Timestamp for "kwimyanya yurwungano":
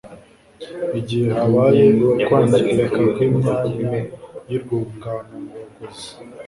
3.15-5.35